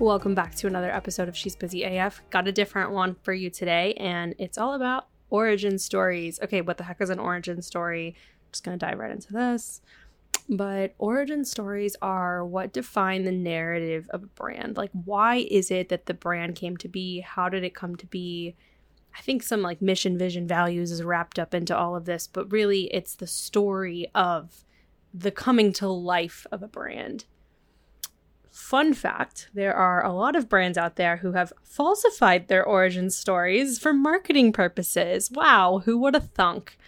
[0.00, 2.22] Welcome back to another episode of She's Busy AF.
[2.30, 6.40] Got a different one for you today, and it's all about origin stories.
[6.42, 8.16] Okay, what the heck is an origin story?
[8.16, 9.82] I'm just gonna dive right into this.
[10.48, 14.78] But origin stories are what define the narrative of a brand.
[14.78, 17.20] Like, why is it that the brand came to be?
[17.20, 18.56] How did it come to be?
[19.14, 22.50] I think some like mission, vision, values is wrapped up into all of this, but
[22.50, 24.64] really it's the story of
[25.12, 27.26] the coming to life of a brand.
[28.70, 33.10] Fun fact there are a lot of brands out there who have falsified their origin
[33.10, 35.28] stories for marketing purposes.
[35.28, 36.78] Wow, who would have thunk?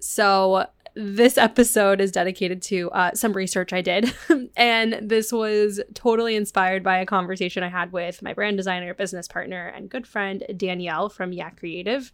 [0.00, 4.12] So, this episode is dedicated to uh, some research I did.
[4.56, 9.28] and this was totally inspired by a conversation I had with my brand designer, business
[9.28, 12.12] partner, and good friend, Danielle from Yak Creative.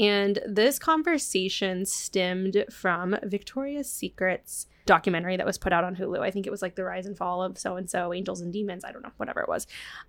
[0.00, 6.20] And this conversation stemmed from Victoria's Secret's documentary that was put out on Hulu.
[6.20, 8.50] I think it was like the rise and fall of so and so, angels and
[8.50, 8.82] demons.
[8.82, 9.66] I don't know, whatever it was.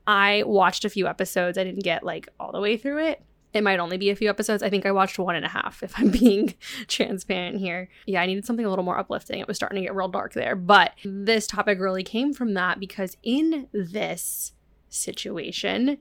[0.08, 1.58] I watched a few episodes.
[1.58, 3.22] I didn't get like all the way through it.
[3.53, 4.64] It might only be a few episodes.
[4.64, 6.55] I think I watched one and a half, if I'm being
[6.88, 7.89] transparent here.
[8.05, 9.42] Yeah, I needed something a little more uplifting.
[9.42, 10.55] It was starting to get real dark there.
[10.55, 14.53] But this topic really came from that because in this
[14.88, 15.98] situation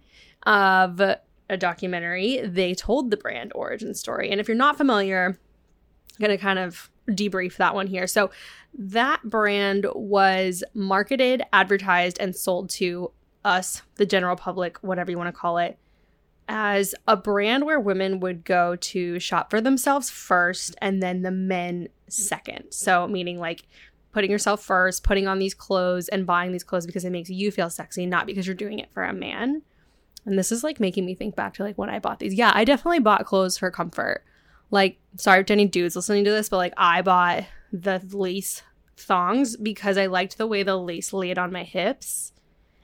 [0.46, 1.00] of
[1.50, 4.30] a documentary, they told the brand origin story.
[4.30, 5.36] And if you're not familiar, I'm
[6.18, 8.06] going to kind of debrief that one here.
[8.06, 8.30] So,
[8.72, 13.10] that brand was marketed, advertised, and sold to
[13.44, 15.76] us, the general public, whatever you want to call it,
[16.48, 21.32] as a brand where women would go to shop for themselves first and then the
[21.32, 22.66] men second.
[22.70, 23.66] So, meaning like
[24.12, 27.50] putting yourself first, putting on these clothes and buying these clothes because it makes you
[27.50, 29.62] feel sexy, not because you're doing it for a man.
[30.26, 32.34] And this is like making me think back to like when I bought these.
[32.34, 34.24] Yeah, I definitely bought clothes for comfort.
[34.70, 38.62] Like, sorry to any dudes listening to this, but like I bought the lace
[38.96, 42.32] thongs because I liked the way the lace laid on my hips.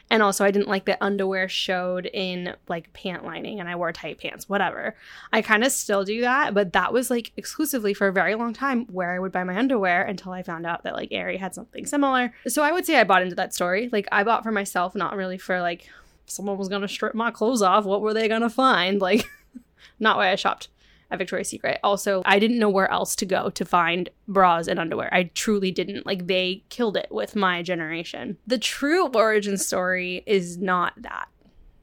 [0.08, 3.92] And also, I didn't like that underwear showed in like pant lining and I wore
[3.92, 4.94] tight pants, whatever.
[5.32, 8.52] I kind of still do that, but that was like exclusively for a very long
[8.52, 11.56] time where I would buy my underwear until I found out that like Aerie had
[11.56, 12.32] something similar.
[12.46, 13.88] So I would say I bought into that story.
[13.90, 15.88] Like, I bought for myself, not really for like
[16.26, 17.84] someone was gonna strip my clothes off.
[17.84, 19.00] What were they gonna find?
[19.00, 19.28] Like,
[19.98, 20.68] not why I shopped
[21.10, 21.78] at Victoria's Secret.
[21.82, 25.12] Also, I didn't know where else to go to find bras and underwear.
[25.12, 26.06] I truly didn't.
[26.06, 28.38] Like, they killed it with my generation.
[28.46, 31.28] The true origin story is not that.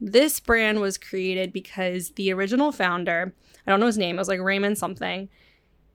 [0.02, 3.34] This brand was created because the original founder,
[3.66, 5.30] I don't know his name, it was like Raymond something.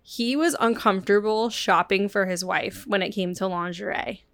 [0.03, 4.25] He was uncomfortable shopping for his wife when it came to lingerie.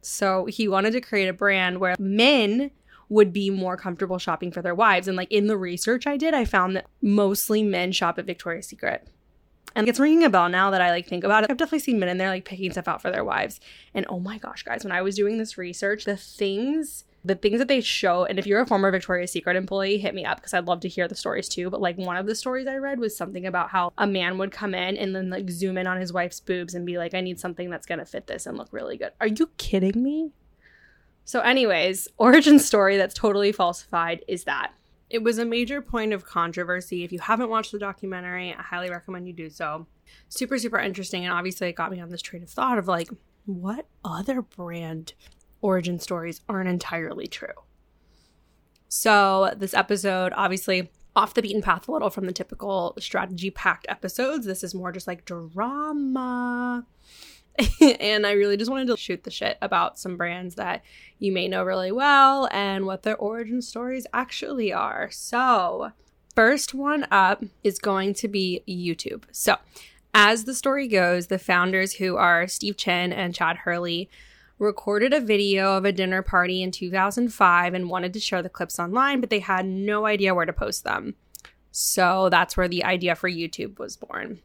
[0.00, 2.70] So he wanted to create a brand where men
[3.08, 5.08] would be more comfortable shopping for their wives.
[5.08, 8.66] And like in the research I did, I found that mostly men shop at Victoria's
[8.66, 9.08] Secret.
[9.74, 11.50] And it's ringing a bell now that I like think about it.
[11.50, 13.60] I've definitely seen men in there like picking stuff out for their wives.
[13.94, 17.58] And oh my gosh, guys, when I was doing this research, the things the things
[17.58, 20.54] that they show and if you're a former victoria's secret employee hit me up because
[20.54, 23.00] i'd love to hear the stories too but like one of the stories i read
[23.00, 25.98] was something about how a man would come in and then like zoom in on
[25.98, 28.56] his wife's boobs and be like i need something that's going to fit this and
[28.56, 30.30] look really good are you kidding me
[31.26, 34.72] so, anyways, origin story that's totally falsified is that
[35.10, 37.04] it was a major point of controversy.
[37.04, 39.86] If you haven't watched the documentary, I highly recommend you do so.
[40.28, 41.24] Super, super interesting.
[41.24, 43.08] And obviously, it got me on this train of thought of like,
[43.44, 45.12] what other brand
[45.60, 47.48] origin stories aren't entirely true?
[48.88, 53.86] So, this episode, obviously, off the beaten path a little from the typical strategy packed
[53.88, 54.46] episodes.
[54.46, 56.86] This is more just like drama.
[58.00, 60.82] and I really just wanted to shoot the shit about some brands that
[61.18, 65.10] you may know really well and what their origin stories actually are.
[65.10, 65.92] So,
[66.34, 69.24] first one up is going to be YouTube.
[69.32, 69.56] So,
[70.14, 74.08] as the story goes, the founders, who are Steve Chen and Chad Hurley,
[74.58, 78.78] recorded a video of a dinner party in 2005 and wanted to share the clips
[78.78, 81.14] online, but they had no idea where to post them.
[81.70, 84.40] So that's where the idea for YouTube was born.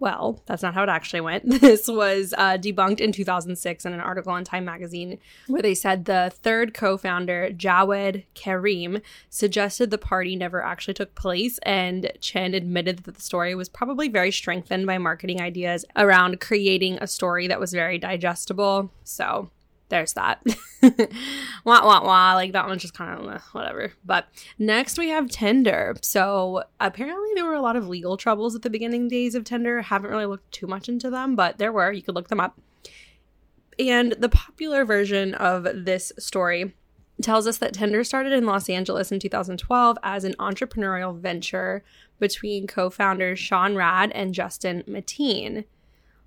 [0.00, 1.44] Well, that's not how it actually went.
[1.60, 6.06] This was uh, debunked in 2006 in an article in Time magazine where they said
[6.06, 12.54] the third co founder, Jawed Karim, suggested the party never actually took place, and Chen
[12.54, 17.46] admitted that the story was probably very strengthened by marketing ideas around creating a story
[17.46, 18.90] that was very digestible.
[19.04, 19.50] So
[19.90, 20.42] there's that.
[20.82, 22.34] wah, wah, wah.
[22.34, 23.92] Like that one's just kind of whatever.
[24.04, 24.28] But
[24.58, 25.94] next we have Tinder.
[26.02, 29.82] So apparently there were a lot of legal troubles at the beginning days of Tinder.
[29.82, 31.92] Haven't really looked too much into them, but there were.
[31.92, 32.58] You could look them up.
[33.78, 36.74] And the popular version of this story
[37.22, 41.82] tells us that Tinder started in Los Angeles in 2012 as an entrepreneurial venture
[42.18, 45.64] between co founders Sean Rad and Justin Mateen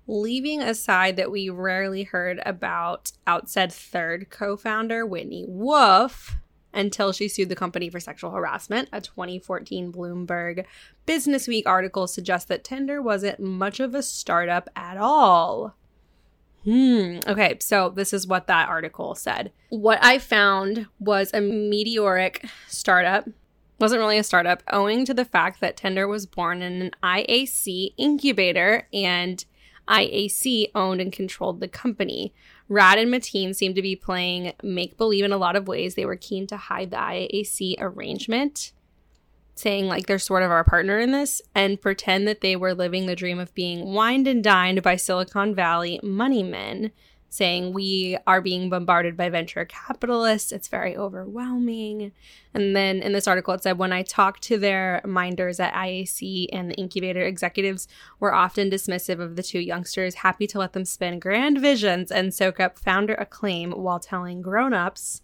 [0.06, 6.36] leaving aside that we rarely heard about Outsaid third co founder, Whitney Wolfe,
[6.72, 8.88] until she sued the company for sexual harassment.
[8.92, 10.64] A 2014 Bloomberg
[11.06, 15.74] Business Week article suggests that Tinder wasn't much of a startup at all.
[16.64, 17.18] Hmm.
[17.26, 19.52] Okay, so this is what that article said.
[19.68, 23.28] What I found was a meteoric startup.
[23.78, 27.92] Wasn't really a startup, owing to the fact that Tinder was born in an IAC
[27.98, 29.44] incubator and
[29.88, 32.34] IAC owned and controlled the company.
[32.68, 35.94] Rad and Mateen seemed to be playing make believe in a lot of ways.
[35.94, 38.72] They were keen to hide the IAC arrangement
[39.54, 43.06] saying like they're sort of our partner in this and pretend that they were living
[43.06, 46.90] the dream of being wined and dined by Silicon Valley money men,
[47.34, 50.52] saying we are being bombarded by venture capitalists.
[50.52, 52.12] It's very overwhelming.
[52.54, 56.46] And then in this article, it said when I talked to their minders at IAC
[56.52, 57.88] and the incubator executives
[58.20, 62.32] were often dismissive of the two youngsters, happy to let them spin grand visions and
[62.32, 65.20] soak up founder acclaim while telling grown-ups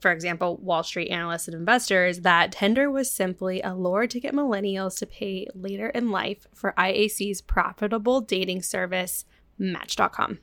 [0.00, 4.32] for example, Wall Street analysts and investors, that Tinder was simply a lure to get
[4.32, 9.24] millennials to pay later in life for IAC's profitable dating service,
[9.58, 10.38] Match.com.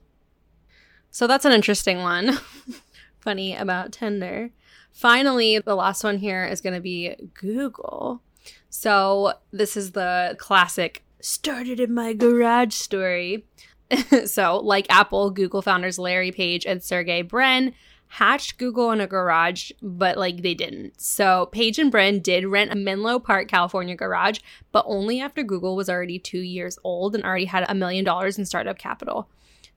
[1.15, 2.39] So that's an interesting one.
[3.21, 4.49] Funny about Tinder.
[4.91, 8.21] Finally, the last one here is going to be Google.
[8.69, 13.45] So this is the classic started in my garage story.
[14.25, 17.73] so, like Apple, Google founders Larry Page and Sergey Brin
[18.07, 20.99] hatched Google in a garage, but like they didn't.
[20.99, 24.39] So Page and Brin did rent a Menlo Park, California garage,
[24.73, 28.37] but only after Google was already two years old and already had a million dollars
[28.37, 29.29] in startup capital.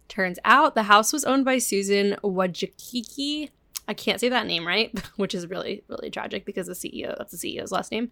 [0.08, 3.50] Turns out the house was owned by Susan Wojcicki.
[3.86, 7.32] I can't say that name right, which is really, really tragic because the CEO, that's
[7.32, 8.10] the CEO's last name.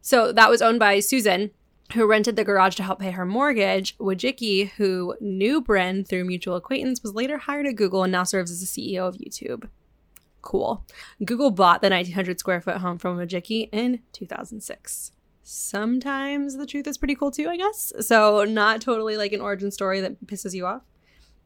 [0.00, 1.50] So that was owned by Susan
[1.94, 3.96] who rented the garage to help pay her mortgage.
[3.98, 8.50] Wojcicki, who knew Brin through mutual acquaintance, was later hired at Google and now serves
[8.50, 9.68] as the CEO of YouTube.
[10.42, 10.84] Cool.
[11.24, 15.12] Google bought the 1900 square foot home from Wojcicki in 2006.
[15.42, 17.92] Sometimes the truth is pretty cool too, I guess.
[18.00, 20.82] So, not totally like an origin story that pisses you off.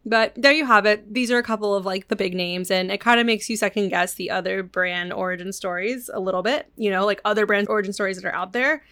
[0.04, 1.14] But there you have it.
[1.14, 3.56] These are a couple of like the big names, and it kind of makes you
[3.56, 6.70] second guess the other brand origin stories a little bit.
[6.76, 8.84] You know, like other brand origin stories that are out there.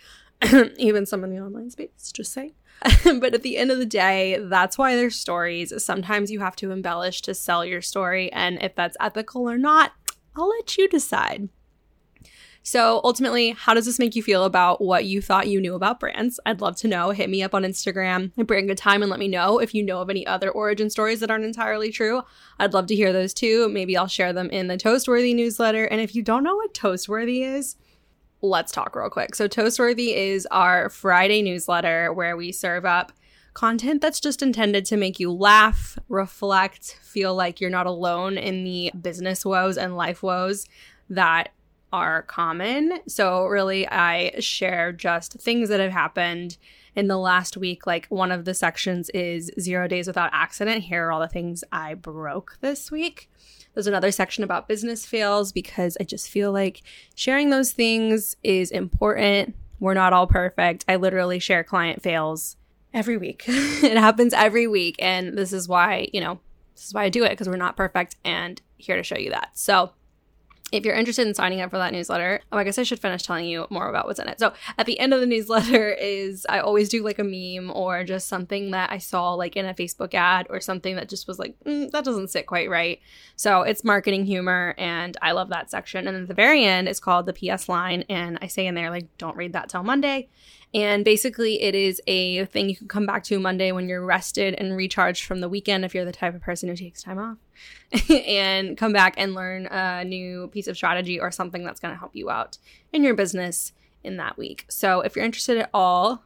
[0.78, 2.54] even some in the online space, just saying.
[3.04, 5.72] but at the end of the day, that's why there's stories.
[5.84, 9.92] Sometimes you have to embellish to sell your story, and if that's ethical or not,
[10.36, 11.48] I'll let you decide.
[12.62, 15.98] So ultimately, how does this make you feel about what you thought you knew about
[15.98, 16.38] brands?
[16.44, 17.10] I'd love to know.
[17.10, 19.82] Hit me up on Instagram and bring a time and let me know if you
[19.82, 22.22] know of any other origin stories that aren't entirely true.
[22.58, 23.68] I'd love to hear those too.
[23.70, 25.84] Maybe I'll share them in the Toastworthy newsletter.
[25.86, 27.76] And if you don't know what Toastworthy is,
[28.42, 29.34] let's talk real quick.
[29.34, 33.12] So, Toastworthy is our Friday newsletter where we serve up
[33.54, 38.64] content that's just intended to make you laugh, reflect, feel like you're not alone in
[38.64, 40.66] the business woes and life woes
[41.08, 41.48] that
[41.92, 43.00] are common.
[43.08, 46.56] So, really, I share just things that have happened
[46.94, 47.86] in the last week.
[47.86, 50.84] Like, one of the sections is Zero Days Without Accident.
[50.84, 53.30] Here are all the things I broke this week.
[53.74, 56.82] There's another section about business fails because I just feel like
[57.14, 59.54] sharing those things is important.
[59.78, 60.84] We're not all perfect.
[60.88, 62.56] I literally share client fails
[62.92, 63.44] every week.
[63.48, 64.96] it happens every week.
[64.98, 66.40] And this is why, you know,
[66.74, 69.30] this is why I do it because we're not perfect and here to show you
[69.30, 69.50] that.
[69.54, 69.92] So,
[70.72, 73.22] if you're interested in signing up for that newsletter, oh, I guess I should finish
[73.22, 74.38] telling you more about what's in it.
[74.38, 78.04] So at the end of the newsletter is I always do like a meme or
[78.04, 81.38] just something that I saw like in a Facebook ad or something that just was
[81.38, 83.00] like, mm, that doesn't sit quite right.
[83.36, 86.06] So it's marketing humor and I love that section.
[86.06, 88.04] And at the very end, it's called the PS line.
[88.08, 90.28] And I say in there, like, don't read that till Monday.
[90.72, 94.54] And basically, it is a thing you can come back to Monday when you're rested
[94.54, 97.38] and recharged from the weekend if you're the type of person who takes time off
[98.08, 101.98] and come back and learn a new piece of strategy or something that's going to
[101.98, 102.58] help you out
[102.92, 103.72] in your business
[104.04, 104.64] in that week.
[104.68, 106.22] So, if you're interested at all,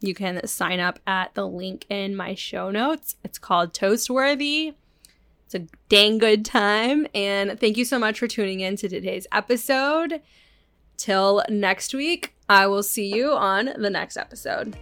[0.00, 3.16] you can sign up at the link in my show notes.
[3.24, 4.74] It's called Toastworthy.
[5.44, 7.06] It's a dang good time.
[7.14, 10.20] And thank you so much for tuning in to today's episode.
[10.96, 14.76] Till next week, I will see you on the next episode.